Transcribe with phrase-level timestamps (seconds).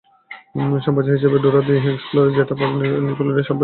[0.81, 3.59] সম্প্রচার হিসাবে Dora the Explorer যেটা প্রাক-নিকিলোডিয়ানে সম্প্রচার করা হতো।